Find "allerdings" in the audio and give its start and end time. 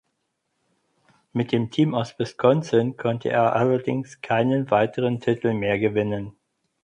3.55-4.19